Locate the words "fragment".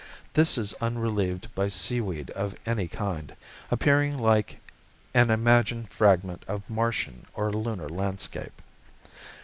5.91-6.43